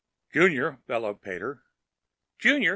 [0.33, 1.61] _"Junior!" bellowed Pater.
[2.39, 2.69] "_Junior!